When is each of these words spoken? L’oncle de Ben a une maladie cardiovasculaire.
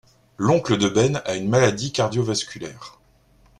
L’oncle 0.39 0.79
de 0.79 0.89
Ben 0.89 1.21
a 1.25 1.35
une 1.35 1.47
maladie 1.47 1.91
cardiovasculaire. 1.91 2.99